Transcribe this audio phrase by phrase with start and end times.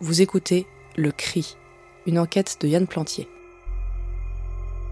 [0.00, 1.56] Vous écoutez Le Cri,
[2.06, 3.28] une enquête de Yann Plantier.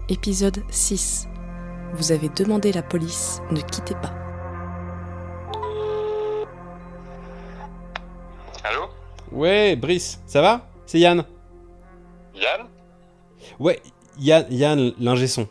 [0.09, 1.27] Épisode 6.
[1.93, 4.13] Vous avez demandé la police, ne quittez pas.
[8.63, 8.89] Allô?
[9.31, 10.67] Ouais, Brice, ça va?
[10.85, 11.23] C'est Yann
[12.35, 12.67] Yann?
[13.59, 13.81] Ouais,
[14.19, 15.47] Yann, Yann l'ingé son.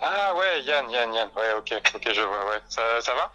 [0.00, 1.28] Ah ouais, Yann, Yann, Yann.
[1.36, 2.60] Ouais, ok, ok, je vois, ouais.
[2.68, 3.32] Ça, ça va?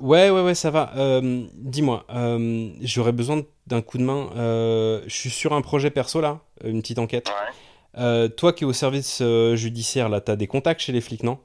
[0.00, 0.90] Ouais, ouais, ouais, ça va.
[0.96, 4.30] Euh, Dis-moi, euh, j'aurais besoin d'un coup de main.
[4.36, 7.28] Euh, je suis sur un projet perso là, une petite enquête.
[7.28, 8.00] Ouais.
[8.02, 11.22] Euh, toi qui es au service euh, judiciaire là, t'as des contacts chez les flics,
[11.22, 11.38] non?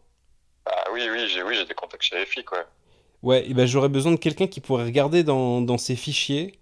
[0.66, 2.66] Ah oui, oui, j'ai oui, j'ai des contacts chez les flics, ouais.
[3.23, 6.59] Ouais, et ben j'aurais besoin de quelqu'un qui pourrait regarder dans, dans ses fichiers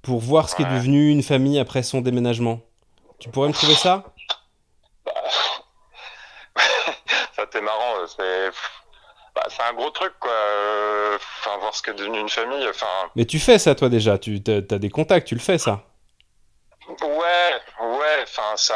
[0.00, 0.74] pour voir ce qui est Ouais.
[0.74, 2.60] devenu une famille après son déménagement.
[3.18, 4.04] Tu pourrais me trouver ça?
[5.04, 5.12] Bah...
[7.36, 8.50] ça, t'es marrant, c'est...
[9.34, 10.30] Bah, c'est un gros truc, quoi.
[10.30, 12.86] Euh, Enfin, voir ce qu'est devenu une famille, enfin...
[13.16, 15.82] Mais tu fais ça toi déjà, tu t'as, t'as des contacts, tu le fais ça.
[16.88, 16.96] Ouais,
[17.80, 18.74] ouais, enfin, ça...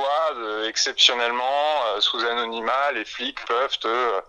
[0.00, 1.44] Euh, exceptionnellement,
[1.96, 4.20] euh, sous anonymat, les flics peuvent te,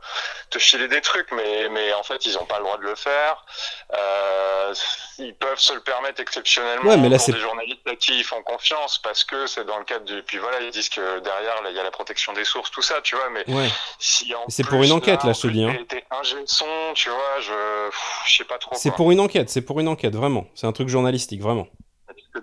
[0.49, 2.95] te filer des trucs, mais, mais en fait, ils n'ont pas le droit de le
[2.95, 3.45] faire.
[3.93, 4.73] Euh,
[5.19, 8.17] ils peuvent se le permettre exceptionnellement Ouais, mais là, pour c'est- des journalistes à qui
[8.19, 10.23] ils font confiance, parce que c'est dans le cadre du...
[10.23, 13.01] Puis voilà, ils disent que derrière, il y a la protection des sources, tout ça,
[13.01, 13.67] tu vois, mais Ouais.
[13.99, 15.75] si en C'est pour une enquête, là, je te dis, hein.
[15.87, 17.89] t'es- t'es ingé de son, tu vois, je...
[17.89, 20.45] pff, je sais pas trop, C'est pour une enquête, c'est pour une enquête, vraiment.
[20.55, 21.67] C'est un truc journalistique, vraiment.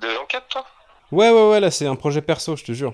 [0.01, 0.65] Des enquêtes, toi?
[1.13, 2.93] Ouais, ouais, ouais, là c'est un projet perso, je te jure.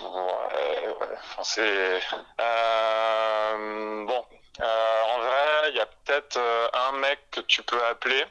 [0.00, 2.00] Ouais, ouais, enfin, c'est...
[2.40, 4.24] Euh, bon,
[4.60, 8.24] euh, en vrai, il y a peut-être euh, un mec que tu peux appeler.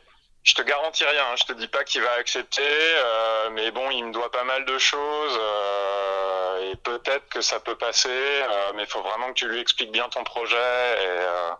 [0.43, 3.91] Je te garantis rien, hein, je te dis pas qu'il va accepter, euh, mais bon,
[3.91, 8.71] il me doit pas mal de choses, euh, et peut-être que ça peut passer, euh,
[8.73, 10.55] mais il faut vraiment que tu lui expliques bien ton projet.
[10.55, 11.51] Et, euh,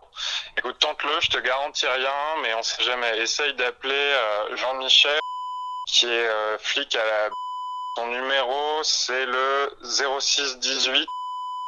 [0.58, 3.18] écoute, tente-le, je te garantis rien, mais on sait jamais.
[3.20, 5.20] Essaye d'appeler euh, Jean-Michel,
[5.88, 7.30] qui est euh, flic à la
[7.96, 11.08] ton numéro, c'est le 0618.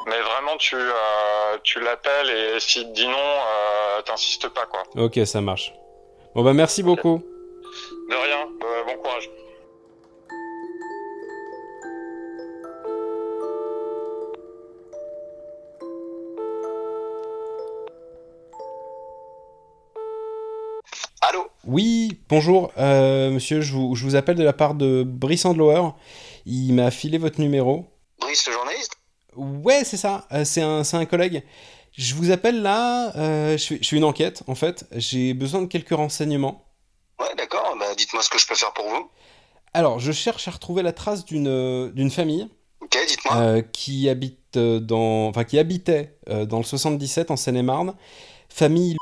[0.07, 4.83] Mais vraiment, tu, euh, tu l'appelles et s'il te dit non, euh, t'insistes pas, quoi.
[4.95, 5.73] Ok, ça marche.
[6.33, 7.21] Bon bah merci beaucoup.
[8.09, 9.29] De rien, euh, bon courage.
[21.31, 25.45] Allô Oui, bonjour, euh, monsieur, je vous, je vous appelle de la part de Brice
[25.45, 25.91] Andlower.
[26.45, 27.85] Il m'a filé votre numéro.
[28.19, 28.97] Brice le journaliste
[29.37, 31.43] Ouais, c'est ça, euh, c'est un, un collègue.
[31.93, 35.61] Je vous appelle là, euh, je, fais, je fais une enquête en fait, j'ai besoin
[35.61, 36.65] de quelques renseignements.
[37.17, 39.09] Ouais, d'accord, bah dites-moi ce que je peux faire pour vous.
[39.73, 42.49] Alors, je cherche à retrouver la trace d'une famille
[42.81, 43.61] Ok, dites-moi.
[43.71, 47.93] qui habite dans, enfin qui habitait dans le 77 en Seine-et-Marne.
[48.49, 48.97] Famille,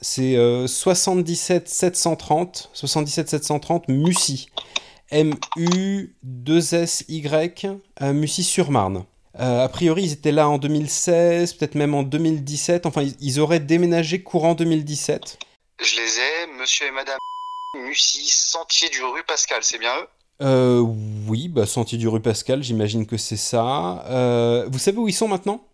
[0.00, 4.48] c'est euh, 77 730, 77 730 Mussy,
[5.10, 7.66] M U 2 S Y,
[8.02, 9.04] euh, Mussy-sur-Marne.
[9.38, 12.86] Euh, a priori, ils étaient là en 2016, peut-être même en 2017.
[12.86, 15.38] Enfin, ils, ils auraient déménagé courant 2017.
[15.78, 17.18] Je les ai, monsieur et madame
[17.76, 20.08] Mussy, sentier du rue Pascal, c'est bien eux?
[20.42, 20.80] Euh,
[21.28, 24.04] oui, bah, sentier du rue Pascal, j'imagine que c'est ça.
[24.06, 25.66] Euh, vous savez où ils sont maintenant?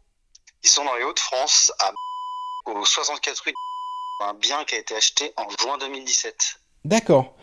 [0.64, 1.92] Ils sont dans les Hauts-de-France, à
[2.66, 3.52] au 64 rue
[4.28, 6.58] un bien qui a été acheté en juin 2017.
[6.84, 7.34] D'accord.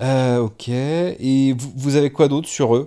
[0.00, 0.68] Euh, ok.
[0.68, 2.86] Et vous, vous avez quoi d'autre sur eux?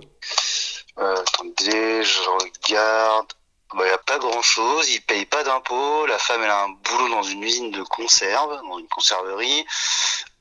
[0.98, 2.20] Euh, attendez, je
[2.68, 3.26] regarde.
[3.74, 7.10] Il n'y a pas grand-chose, ils payent pas d'impôts, la femme elle a un boulot
[7.10, 9.66] dans une usine de conserve, dans une conserverie.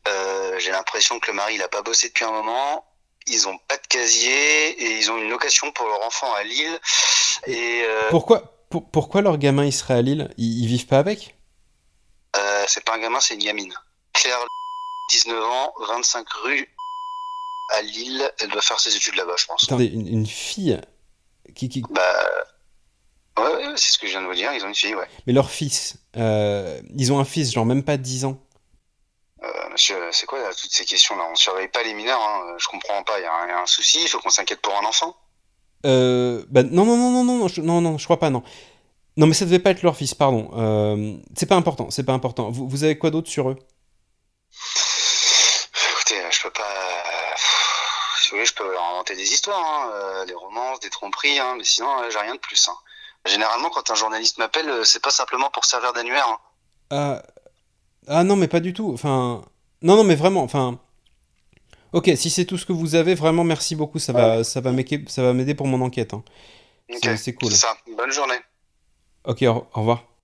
[0.08, 2.86] Euh, J'ai l'impression que le mari il a pas bossé depuis un moment.
[3.28, 6.80] Ils ont pas de casier et ils ont une location pour leur enfant à Lille.
[7.48, 10.32] Et Pourquoi, pour- pourquoi leur gamin il serait à Lille?
[10.38, 11.35] Ils, ils vivent pas avec?
[12.68, 13.74] C'est pas un gamin, c'est une gamine.
[14.14, 14.38] Claire,
[15.12, 16.68] 19 ans, 25 rue
[17.76, 18.32] à Lille.
[18.40, 19.64] Elle doit faire ses études là-bas, je pense.
[19.64, 20.80] Attendez, une, une fille
[21.56, 22.02] qui, qui- Bah
[23.38, 24.52] ouais, ouais, c'est ce que je viens de vous dire.
[24.54, 25.08] Ils ont une fille, ouais.
[25.28, 28.40] Mais leur fils, euh, ils ont un fils, genre même pas 10 ans.
[29.44, 31.28] Euh, monsieur, c'est quoi là, toutes ces questions-là?
[31.32, 32.56] On surveille pas les mineurs, hein.
[32.58, 33.20] je comprends pas.
[33.20, 35.16] Il y, a un- souci, il faut qu'on s'inquiète pour un enfant.
[35.86, 38.42] Euh, bah, non, non, non, non, non, non, je, non, non, je crois pas, non.
[39.18, 40.50] Non, mais ça devait pas être leur fils, pardon.
[40.58, 42.50] Euh, c'est pas important, c'est pas important.
[42.52, 43.56] Vous, vous avez quoi d'autre sur eux?
[45.92, 46.64] Écoutez, je peux pas.
[48.22, 51.40] Si vous voulez, je peux leur inventer des histoires, hein, euh, des romances, des tromperies,
[51.40, 52.68] hein, mais sinon, euh, j'ai rien de plus.
[52.68, 52.76] hein.
[53.26, 56.40] Généralement, quand un journaliste m'appelle, euh, c'est pas simplement pour servir d'annuaire.
[56.90, 57.24] Ah,
[58.08, 58.92] ah non, mais pas du tout.
[58.94, 59.44] Enfin,
[59.82, 60.44] non, non, mais vraiment.
[60.44, 60.80] Enfin,
[61.94, 64.00] ok, si c'est tout ce que vous avez, vraiment, merci beaucoup.
[64.00, 66.14] Ça va, ça va m'aider, ça va m'aider pour mon enquête.
[66.14, 66.24] hein.
[66.94, 67.52] Ok, C'est- cool.
[67.52, 67.76] C'est ça.
[67.96, 68.36] Bonne journée.
[69.28, 70.15] Ok, au au revoir.